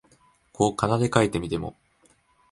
[0.51, 1.75] こう仮名で書いてみても、